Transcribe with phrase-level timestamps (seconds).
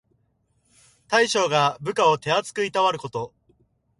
[1.09, 3.35] 大将が部下を手あつくいたわること。